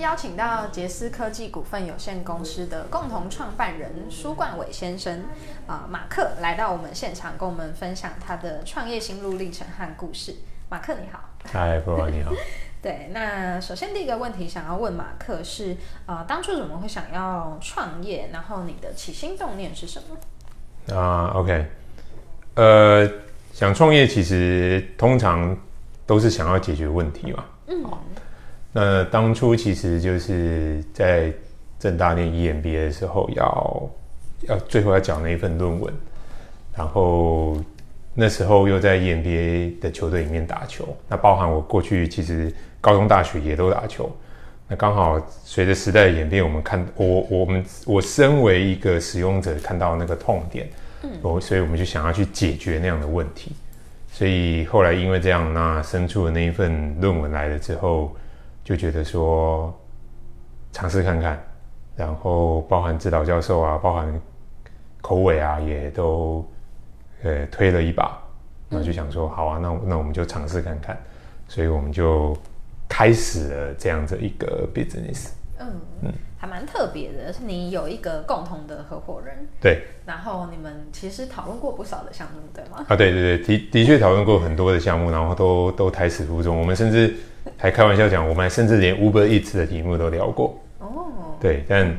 [0.00, 5.24] 天邀请到杰斯科技股份有限公司的共同创办人舒冠伟先生，
[5.66, 10.36] 啊、马克来到我们现场，跟我们分享他的创业心路历程和故事。
[10.70, 11.20] 马克你好。
[11.52, 12.32] 嗨，你好。
[12.80, 15.76] 对，那首先第一个问题想要问马克是，
[16.06, 18.30] 呃，当初怎么会想要创业？
[18.32, 20.96] 然后你的起心动念是什么？
[20.96, 21.66] 啊、o k
[22.54, 23.06] 呃，
[23.52, 25.54] 想创业其实通常
[26.06, 27.44] 都是想要解决问题嘛。
[27.66, 27.84] 嗯。
[28.72, 31.32] 那当初其实就是在
[31.78, 33.90] 正大念 EMBA 的时候要，
[34.48, 35.92] 要最后要讲那一份论文，
[36.76, 37.56] 然后
[38.14, 44.10] 那时候又在 EMBA 的球队里面打球，那包含我过去其实高中、大学也都打球。
[44.68, 50.68] 那刚好随着时代的演变，我们看我我们我身为一个使用者，看到那个痛点，
[51.02, 53.50] 嗯，我所以我们就想要去解决那样的问题。
[54.12, 58.14] 所以后来因为这样，那生出的那一份论文来了之后，
[58.64, 59.72] 就觉得说
[60.72, 61.42] 尝试看看，
[61.96, 64.20] 然后包含指导教授啊，包含
[65.00, 66.44] 口尾啊，也都
[67.22, 68.18] 呃推了一把，
[68.68, 70.98] 那就想说好啊，那那我们就尝试看看，
[71.48, 72.36] 所以我们就
[72.88, 75.30] 开始了这样子一个 business。
[75.58, 82.86] 嗯，还蛮特别的，是你有一个共同的合伙人，对然后你们其实讨论过不少的项目，对吗？
[82.88, 86.58] 啊，对对对，的的确讨论过很多的项目，然后都都胎死腹中。
[86.58, 87.14] 我们甚至
[87.56, 90.58] 还开玩笑讲，我们还甚至连 Uber Eats 的题目都聊过。
[90.78, 91.06] 哦，
[91.40, 91.96] 对，但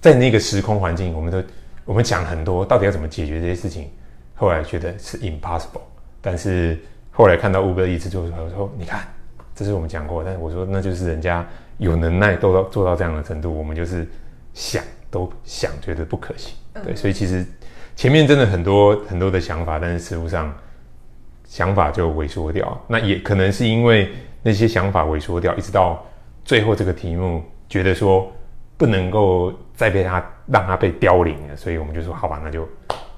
[0.00, 1.42] 在那个时空环境，我们都
[1.84, 3.90] 我们讲很多，到底要怎么解决这些事情，
[4.34, 5.82] 后来觉得是 impossible。
[6.20, 6.78] 但是
[7.10, 9.06] 后来看到 Uber Eats 做出来，我说你看，
[9.54, 11.46] 这是我们讲过，但是我说那就是人家
[11.78, 14.06] 有能耐都到做到这样的程度，我们就是
[14.52, 16.54] 想都想觉得不可行。
[16.84, 17.44] 对，所以其实
[17.96, 20.54] 前面真的很多很多的想法，但是实物上
[21.44, 22.80] 想法就萎缩掉。
[22.86, 24.12] 那也可能是因为
[24.42, 26.04] 那些想法萎缩掉，一直到
[26.44, 28.30] 最后这个题目，觉得说
[28.76, 32.68] 不能够再被它让它被凋零了，所以我们就说好吧，那就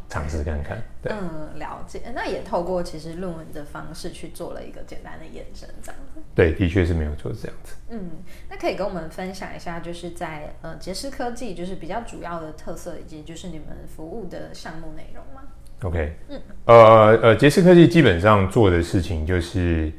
[0.08, 0.82] 尝试看看。
[1.02, 2.02] 对，嗯，了解。
[2.14, 6.20] 那也透过其实论文的方式去做了一个简单的验证，这样子。
[6.34, 7.74] 对，的确是没有错，是这样子。
[7.90, 8.10] 嗯，
[8.48, 15.42] 那可以跟我们分享一下，就是在呃杰斯科技，就是比较主要的特色，以及就是你们服务的项目内容吗
[15.82, 19.90] ？OK，嗯，呃呃，杰斯科技基本上做的事情就是，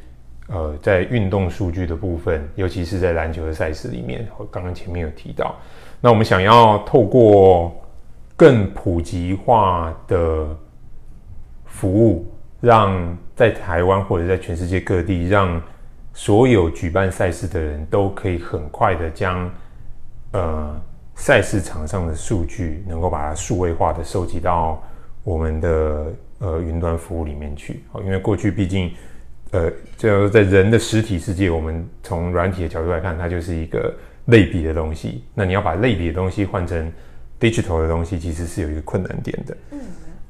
[0.53, 5.55] 呃，在运动数据的部分，尤其是在篮球的赛事里面，我刚刚前面有提到，
[6.01, 7.73] 那我们想要透过
[8.35, 10.47] 更普及化的
[11.63, 12.29] 服务，
[12.59, 15.61] 让在台湾或者在全世界各地，让
[16.13, 19.49] 所有举办赛事的人都可以很快的将
[20.33, 20.75] 呃
[21.15, 24.83] 赛事场上的数据，能够把它数位化的收集到
[25.23, 27.83] 我们的呃云端服务里面去。
[28.03, 28.91] 因为过去毕竟
[29.51, 33.93] 呃，就是在人的实体世界，我们从软体的角度来看，它就是一个
[34.25, 35.23] 类比的东西。
[35.33, 36.91] 那你要把类比的东西换成
[37.39, 39.57] digital 的东西，其实是有一个困难点的。
[39.71, 39.79] 嗯。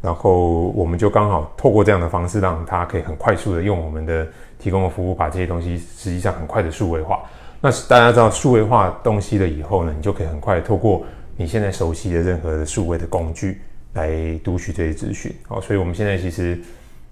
[0.02, 4.28] 然后我们就刚好透过这样的方式，让它可以很快速的用我们的
[4.58, 7.22] 提供的服务，把这些东西实际上很快的数位化。
[7.62, 11.06] 那大家知道数位化东西了以后呢，你就可以很快透过
[11.38, 13.62] 你现在熟悉的任何的数位的工具
[13.94, 14.10] 来
[14.44, 15.32] 读取这些资讯。
[15.48, 16.60] 好，所以我们现在其实，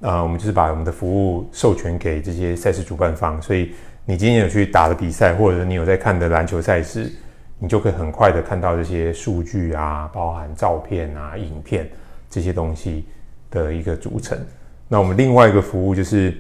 [0.02, 3.42] 呃，我们就是把我们的服务授权给这些赛事主办方。
[3.42, 3.72] 所以
[4.06, 7.12] 你今天有去打的比赛，或者你有在看的篮球赛事，
[7.58, 11.90] 你就可以很快的看到这些数据啊，包含照片啊、影片
[12.30, 13.06] 这些东西
[13.52, 14.38] 的一个组成。
[14.88, 16.36] 那我们另外一个服务就是。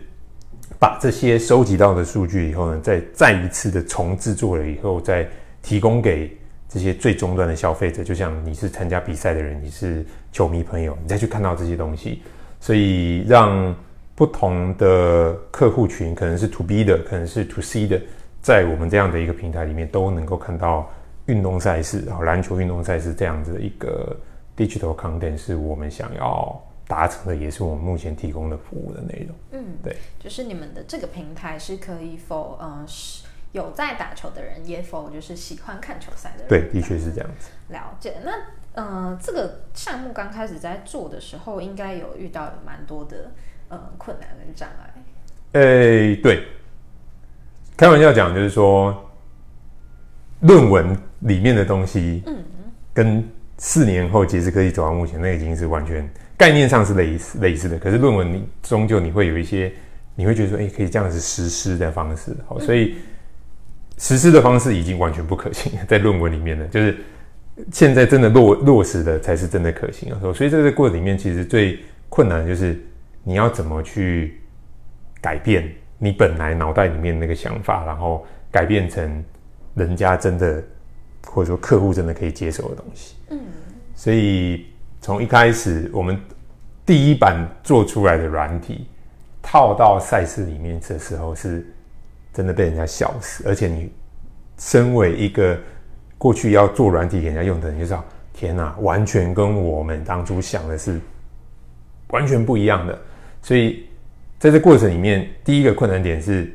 [0.77, 5.27] 把这些收集到的数据以后呢，再再一次的重制作了以后，再
[5.61, 6.37] 提供给
[6.69, 8.01] 这些最终端的消费者。
[8.01, 12.21] 就像你是参加比赛的人，你是球迷朋友，你再去看到这些东西，
[12.59, 13.75] 所以让
[14.15, 18.01] 不同的客户群，可能是 To B 的，可能是 To C 的，
[18.41, 20.89] 在我们这样的一个平台里面，都能够看到
[21.25, 24.15] 运动赛事，然后篮球运动赛事这样子的一个
[24.57, 26.65] digital content，是我们想要。
[26.89, 29.37] 达成的也是我们目前提供的服务的内容。
[29.51, 36.47] 嗯，对，就是你们的这个平台是可以否呃是有在打球的人，也否就是喜欢看球赛的人。
[36.47, 37.51] 对，的确是这样子。
[37.67, 38.15] 了解。
[38.25, 38.31] 那
[38.73, 43.31] 呃，这个项目刚开始在做的时候，应该有遇到有蛮多的
[43.67, 44.93] 呃困难跟障碍。
[45.53, 46.43] 诶、对，
[47.75, 49.09] 开玩笑讲就是说，
[50.41, 52.37] 论文里面的东西，嗯，
[52.93, 53.27] 跟
[53.57, 56.07] 四年后其实科技走到目前，那已经是完全
[56.37, 59.73] 概念上是类似类似的，可是论文你终究你会有一些
[60.15, 62.95] 你会觉得说，哎、可以这样子实施的方式，好，所以
[63.97, 66.97] 实施的方式已经完全不可行，在论文里面呢，就是
[67.71, 72.79] 现在真的落落实的才是真的可行啊，所以在这个过程里面，其实最困难的就是
[73.23, 74.39] 你要怎么去
[75.21, 79.23] 改变你本来脑袋里面那个想法，然后改变成
[79.75, 80.63] 人家真的
[81.27, 83.15] 或者说客户真的可以接受的东西。
[83.29, 83.39] 嗯，
[83.95, 84.65] 所以
[85.01, 86.19] 从一开始我们
[86.85, 88.87] 第一版做出来的软体
[89.41, 91.65] 套到赛事里面的时候，是
[92.33, 93.43] 真的被人家笑死。
[93.47, 93.91] 而且你
[94.57, 95.57] 身为一个
[96.19, 100.99] 过去要做软体给人家用的人，就知道天哪，完全跟我们当初想的是
[102.09, 102.99] 完全不一样的。
[103.41, 103.83] 所以
[104.37, 106.53] 在这过程里面，第一个困难点是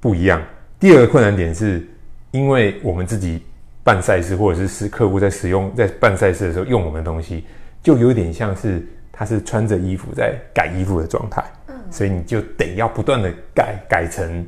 [0.00, 0.42] 不一样，
[0.78, 1.86] 第二个困难点是
[2.32, 3.40] 因为我们自己
[3.84, 7.44] 办赛事，或者是是客户在使用在办赛事的时候用我们的东西，
[7.82, 14.44] 就有点像是他是穿着衣服在改衣服的状态，嗯，所以你就得要不断的改改成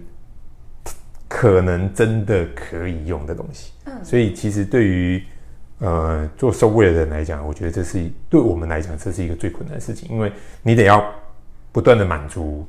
[1.29, 5.23] 可能真的可以用的东西，嗯，所以其实对于
[5.79, 10.33] 呃做收柜的人来讲，我觉得这是对我们来讲这是一个最困难的事情，因为
[10.63, 11.05] 你得要
[11.73, 12.65] 不断的满足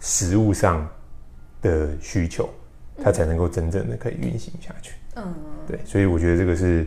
[0.00, 0.88] 食物上
[1.62, 2.50] 的需求，
[3.02, 4.94] 它才能够真正的可以运行下去。
[5.16, 5.34] 嗯，
[5.66, 6.86] 对，所以我觉得这个是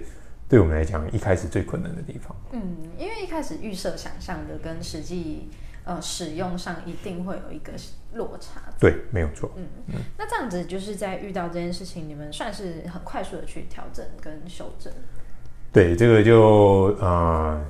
[0.49, 2.35] 对我们来讲一开始最困难的地方。
[2.51, 2.61] 嗯，
[2.97, 5.49] 因为一开始预设想象的跟实际
[5.85, 7.73] 呃使用上一定会有一个
[8.13, 8.61] 落差。
[8.79, 9.51] 对，没有错。
[9.55, 9.65] 嗯，
[10.17, 14.91] 那这样子就是在遇到这件事情，你们算是很快速的去调整跟修正。
[15.71, 17.65] 对，这个就呃，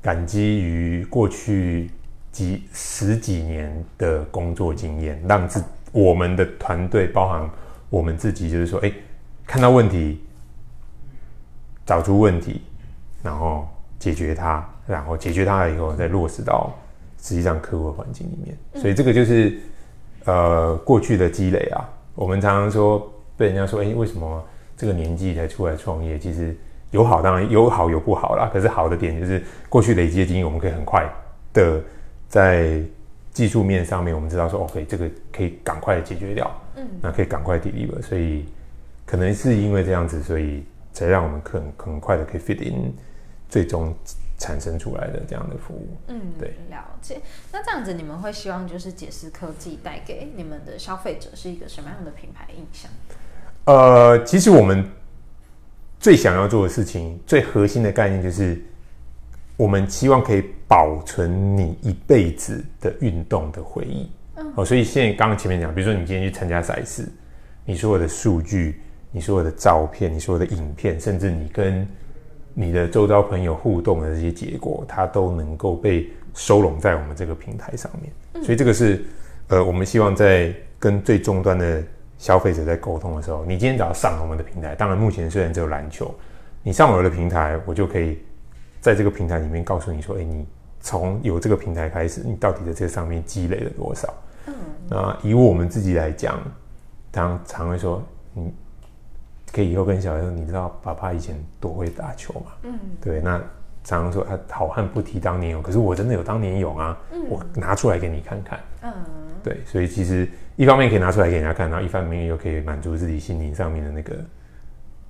[0.00, 1.90] 感激于过去
[2.32, 5.62] 几十几年的工作经验，让自
[5.92, 7.50] 我们的团队，包含
[7.90, 8.92] 我们自己，就是说，哎，
[9.46, 10.24] 看到问题，
[11.84, 12.62] 找出问题，
[13.22, 13.68] 然后
[13.98, 16.74] 解决它，然后解决它了以后，再落实到
[17.26, 18.56] 实际上客户的环境里面。
[18.80, 19.58] 所以这个就是
[20.26, 21.82] 呃过去的积累啊。
[22.14, 24.44] 我们常常说被人家说，哎，为什么
[24.76, 26.16] 这个年纪才出来创业？
[26.18, 26.56] 其实
[26.92, 28.48] 有好，当然有好有不好啦。
[28.52, 31.06] 可是好的点就是过去累积的经验，我们可以很快
[31.52, 31.82] 的
[32.28, 32.80] 在
[33.32, 38.00] 技术面上面，我们知道说，OK，这个可以赶快的解决掉，嗯，那可以赶快 deliver。
[38.00, 38.46] 所以
[39.04, 42.94] 可能是因为这样子，所以才让我们很很快的可以 fit in
[43.48, 43.94] 最终
[44.38, 45.96] 产生出来的这样的服务。
[46.08, 47.20] 嗯，对，了解。
[47.52, 52.90] 那这样子，你们会希望就是解释科技带给你们的消费者是一个什么样的品牌印象？
[53.64, 54.88] 呃，其实我们
[55.98, 58.62] 最想要做的事情，最核心的概念就是，
[59.56, 64.10] 我们希望可以保存你一辈子的运动的回忆。
[64.36, 67.08] 嗯，哦，所以现在刚刚前面讲，比如说你今天去参加赛事，
[67.64, 68.80] 你所有的数据、
[69.10, 71.88] 你所有的照片、你所有的影片，甚至你跟
[72.58, 78.42] 你的周遭朋友互动的这些结果，它都能够被收拢在我们这个平台上面。
[78.42, 79.04] 所以这个是
[79.48, 81.82] 呃，我们希望在跟最终端的
[82.16, 86.14] 消费者在沟通的时候，你今天只要上我们的平台，当然目前虽然只有篮球，
[86.62, 88.18] 你上我的平台，我就可以
[88.80, 90.46] 在这个平台里面告诉你说，哎、你
[90.80, 94.14] 从有这个平台开始，你到底在这上面积累了多少？
[94.46, 94.54] 嗯，
[94.88, 96.40] 那以我们自己来讲，
[97.12, 98.50] 常常会说，你
[99.56, 102.52] 可以以后跟小孩说，你知道爸爸以前多会打球吗？
[102.64, 103.38] 嗯，对，那
[103.82, 108.60] 常常说他，好汉不提当年勇，可是我真的有当年勇啊，嗯我拿出来给你看看。
[108.82, 108.92] 嗯，
[109.42, 114.16] 对，所以其实一方面可以拿出来给人家看，然后一方面又可以满足自己心灵上面的那个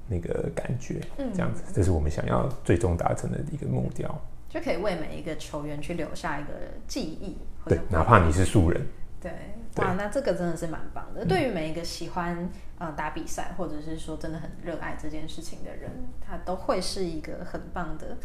[0.06, 4.22] 那个感觉，嗯这样子，这是我们想要最终达成的一个目标。
[4.48, 6.50] 就可以为每一个球员去留下一个
[6.86, 7.36] 记忆。
[7.66, 8.80] 对，哪怕你是素人，
[9.20, 9.32] 对
[9.76, 11.24] 哇，那这个真的是蛮棒的。
[11.24, 15.90] 对于每一个喜欢呃打比赛，或者是说真的很热爱这件事情的人，
[16.20, 18.16] 他都会是一个很棒的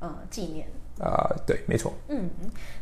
[0.00, 0.68] 呃纪念。
[1.00, 1.94] 啊、对，没错。
[2.08, 2.28] 嗯，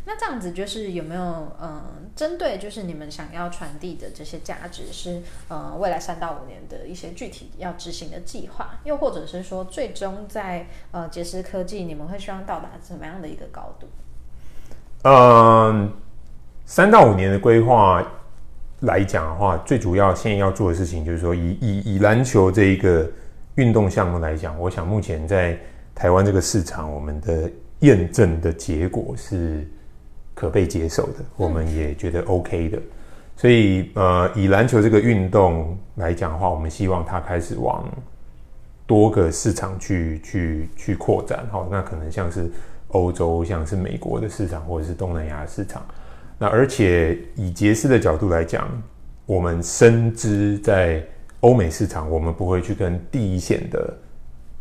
[0.05, 13.87] 那这样子就是有没有嗯，针对就是你们想要传递的这些价值是呃未来三到五年的一些具体要执行的计划，又或者是说最终在呃杰斯科技你们会希望到达怎么样的一个高度？
[15.05, 15.93] 嗯，
[16.67, 18.05] 三到五年的规划
[18.81, 23.11] 来讲的话，最主要现在要做的事情就是说以，以以篮球这一个
[23.57, 25.59] 运动项目来讲，我想目前在
[25.95, 29.67] 台湾这个市场，我们的验证的结果是
[30.33, 32.79] 可被接受的，我们也觉得 OK 的。
[33.37, 37.89] 所以，呃，以篮球这个运动来讲的话，我们希望它开始往
[38.87, 41.47] 多个市场去去去扩展。
[41.51, 42.51] 好，那可能像是
[42.89, 45.85] 欧洲，像是美国的市场，或者是东南亚的市场。
[46.39, 48.71] 那而且以杰斯的角度来讲，
[49.27, 51.05] 我们深知在
[51.41, 53.93] 欧美市场，我们不会去跟第一线的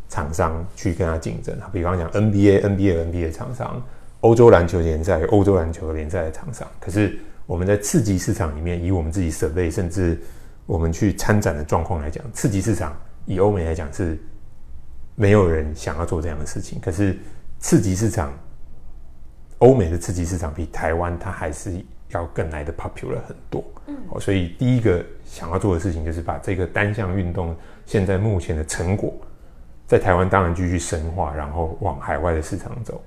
[0.08, 1.56] 厂商去跟他竞争。
[1.72, 3.82] 比方讲 NBA、NBA、NBA 厂商，
[4.20, 6.66] 欧洲篮球联赛、欧洲篮球联赛的厂商。
[6.80, 10.20] 可是我们在次级市场里面，以我们自己设备，甚至
[10.66, 12.94] 我们去参展的状况来讲，次级市场
[13.24, 14.18] 以欧美来讲是
[15.14, 16.78] 没有人想要做这样的事情。
[16.80, 17.16] 可是
[17.58, 18.32] 次级市场，
[19.58, 23.64] 欧美的刺激市场比台湾它还是要更来的 popular 很多。
[23.86, 29.12] 嗯，所以第一个想要做的事情就是把这个单项运动现在目前的成果，
[29.86, 33.02] 在台湾当然继续深化，然后往海外的市场走。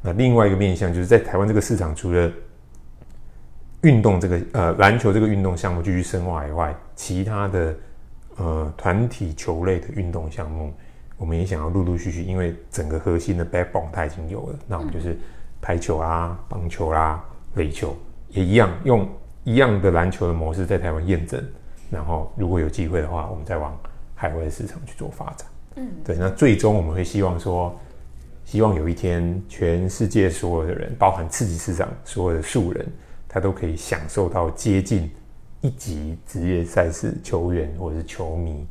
[0.00, 2.32] 那另外一个面向就是在台湾这个市场，除了
[3.82, 7.76] 运动这个呃篮球这个运动项目继续深化以外，其他的
[8.36, 10.72] 呃团体球类的运动项目，
[11.18, 15.18] 我们也想要陆陆续续，因为整个核心的 backbone 它已经有了，那我们就是
[15.60, 17.24] 排球啦、棒球啦、
[17.54, 17.96] 垒球
[18.28, 19.08] 也一样，用
[19.44, 21.42] 一样的篮球的模式在台湾验证，
[21.90, 23.76] 然后如果有机会的话，我们再往
[24.14, 25.46] 海外的市场去做发展。
[25.76, 27.74] 嗯，对，那最终我们会希望说。
[28.42, 32.84] 希望有一天，全世界所有的人，包含刺激市场所有的素人，
[33.28, 35.08] 他都可以享受到接近
[35.60, 38.66] 一级职业赛事球员或者是球迷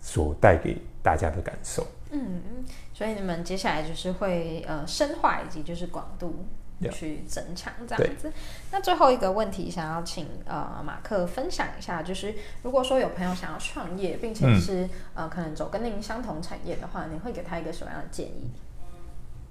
[0.00, 1.86] 所带给大家的感受。
[2.18, 6.46] 嗯，所以你们接下来就是会呃深化以及就是广度
[6.90, 8.32] 去增强这样子。
[8.72, 18.50] 那最后一个问题，想要请呃马克分享一下，就是如果说有朋友想要创业，并且是呃可能走跟您相同产业的话，你会给他一个什么样的建议？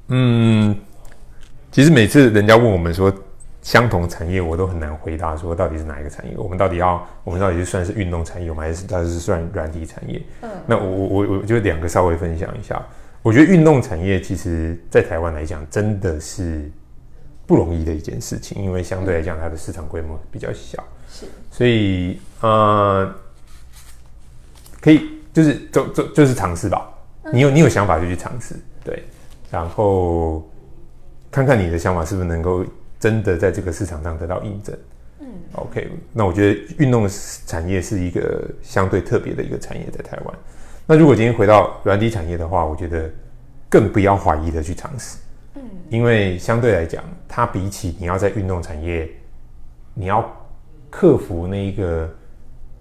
[0.08, 0.76] 嗯，
[1.72, 3.14] 其实每次人家问我们说
[3.66, 6.38] 相同产业，我都很难回答说到底是哪一个产业。
[6.38, 10.22] 我们到底要，我们到底是算是运动产业，还是它是算软体产业？
[10.44, 12.80] 嗯，那我我我我就两个稍微分享一下。
[13.24, 16.70] 我觉得运动产业其实，在台湾来讲，真的是
[17.48, 20.84] 不容易的一件事情，因为相对来讲，它的市场规模比较小。
[21.10, 23.12] 是，所以呃，
[24.80, 26.88] 可以就是就就就是尝试吧。
[27.34, 28.54] 你有你有想法就去尝试，
[28.84, 29.04] 对。
[29.50, 30.48] 然后
[31.32, 32.64] 看看你的想法是不是能够
[33.06, 34.76] 真的在这个市场上得到印证。
[35.20, 37.08] 嗯，OK，那我觉得运动
[37.46, 40.36] 产业是一个相对特别的一个产业在台湾。
[40.88, 43.08] 那如果今天回到软体产业的话，我觉得
[43.70, 45.20] 更不要怀疑的去尝试。
[45.54, 49.08] 嗯，因为相对来讲，它比起你要在运动产业，
[49.94, 50.28] 你要
[50.90, 52.10] 克服那一个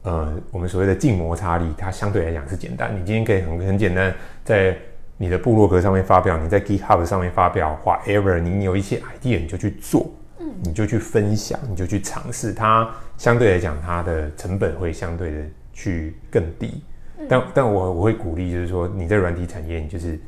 [0.05, 2.99] 呃我们所谓的静摩擦力，它相对来讲是简单。
[2.99, 4.11] 你今天可以很很简单
[4.43, 4.75] 在。
[5.17, 15.43] 你的部落格上面发表，你在 GitHub 上面发表，whatever，你有一些 idea 你就去做，嗯，你就去分享，你就去尝试，它相对来讲它的成本会相对的
[15.73, 16.83] 去更低，
[17.29, 20.19] 但但我我会鼓励就是说你在软体产业，你就是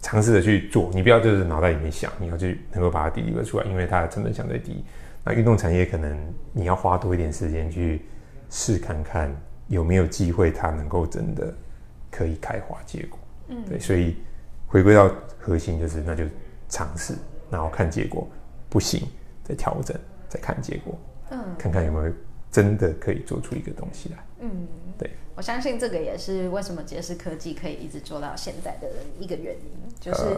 [0.00, 4.84] 尝试的去做，你不要就是脑袋里面想，你要去能够把它 deliver 出来，因为它的成本相对低。
[5.24, 6.18] 那运动产业可能
[6.52, 8.02] 你要花多一点时间去
[8.50, 9.30] 试看看
[9.68, 11.54] 有没有机会，它能够真的
[12.10, 13.18] 可以开花结果。
[13.68, 14.16] 对，所以
[14.66, 16.24] 回归到核心就是，那就
[16.68, 17.14] 尝试，
[17.50, 18.28] 然后看结果，
[18.68, 19.06] 不行
[19.44, 20.98] 再调整，再看结果，
[21.30, 22.12] 嗯，看看有没有
[22.52, 24.18] 真的可以做出一个东西来。
[24.40, 24.68] 嗯，
[24.98, 30.36] 对，我相信这个也是为什么杰士科技可以一直做到现在的一个原因，就是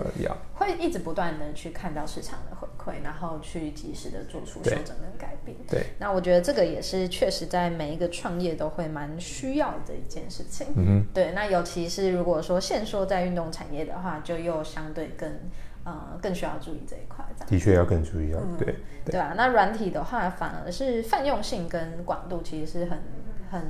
[0.54, 5.56] 会一直不断的去看到市场的回馈，然后去及时的做出修整跟改变。
[5.68, 10.66] 对，那我觉得这个也是确实在每一个创业都会蛮需要的一件事情。
[10.76, 15.32] 嗯对，那尤其是如果说现说在运动产业的话，就又相对更
[15.84, 17.24] 呃更需要注意这一块。
[17.46, 19.34] 的确要更注意，要对对啊。
[19.36, 22.98] 那软体的话，反而是泛用性跟广度其实是很。
[23.50, 23.62] 很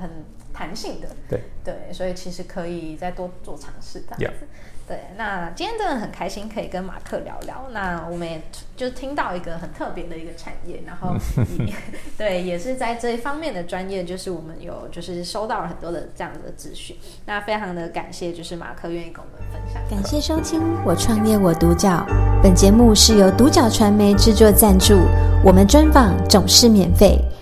[0.00, 0.10] 很
[0.52, 4.46] 弹性的，对对，所以其实可以再多做尝试这样子。
[4.88, 7.68] 对，那今天真的很开心可以跟马克聊聊。
[7.70, 8.42] 那我们也
[8.76, 11.14] 就听到一个很特别的一个产业，然后
[12.18, 16.96] 对，也是在这一方面的专业，就是我们有就是收到了很多的这样子的资讯。
[17.24, 19.80] 那非常的感谢，就是马克愿意跟我们分享。
[19.88, 22.04] 感谢收听《我创业我独角》，
[22.42, 24.96] 本节目是由独角传媒制作赞助，
[25.44, 27.16] 我们专访总是免费。